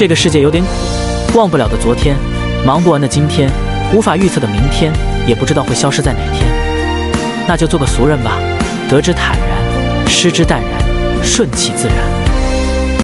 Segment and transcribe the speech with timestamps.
[0.00, 2.16] 这个世界有点苦忘不了的昨天
[2.64, 3.50] 忙不完的今天
[3.94, 4.90] 无法预测的明天
[5.28, 6.50] 也不知道会消失在哪天。
[7.46, 8.38] 那就做个俗人吧
[8.88, 10.80] 得之坦然失之淡然
[11.22, 12.29] 顺其自然。